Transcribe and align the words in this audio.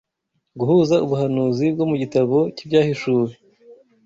guhuza 0.59 0.95
ubuhanuzi 1.05 1.65
bwo 1.73 1.85
mu 1.89 1.95
gitabo 2.01 2.37
cy’Ibyahishuwe 2.55 3.31